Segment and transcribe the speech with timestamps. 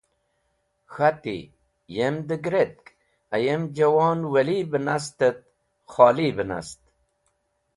[0.93, 1.37] K̃hati:
[1.95, 2.75] Ye dheg̃hdek!
[3.35, 5.39] Ayem jawon Wali be nast et
[5.91, 6.81] kholi be nast.